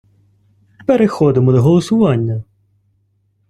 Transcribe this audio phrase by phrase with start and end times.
[0.85, 2.43] Переходимо до голосування.